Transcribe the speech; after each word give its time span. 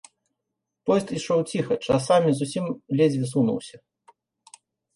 Поезд 0.89 1.07
ішоў 1.17 1.39
ціха, 1.51 1.73
часамі 1.91 2.29
зусім 2.41 2.65
ледзьве 3.01 3.25
сунуўся. 3.35 3.77